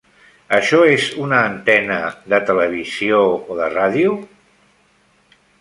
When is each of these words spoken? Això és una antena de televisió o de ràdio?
Això 0.59 0.79
és 0.93 1.05
una 1.25 1.41
antena 1.49 1.99
de 2.35 2.39
televisió 2.49 3.23
o 3.35 3.61
de 3.63 3.71
ràdio? 3.77 4.19